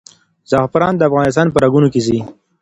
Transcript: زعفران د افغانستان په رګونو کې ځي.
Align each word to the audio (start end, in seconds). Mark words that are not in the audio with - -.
زعفران 0.49 0.93
د 0.97 1.01
افغانستان 1.09 1.47
په 1.51 1.57
رګونو 1.63 1.87
کې 1.93 2.01
ځي. 2.07 2.19